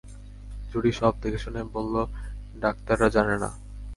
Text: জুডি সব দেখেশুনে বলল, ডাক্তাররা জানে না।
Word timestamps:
জুডি 0.71 0.91
সব 0.91 1.13
দেখেশুনে 1.23 1.61
বলল, 1.73 1.95
ডাক্তাররা 2.55 3.07
জানে 3.09 3.35
না। 3.37 3.49